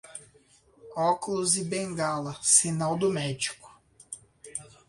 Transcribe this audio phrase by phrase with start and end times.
[0.97, 3.69] Óculos e bengala, sinal do médico.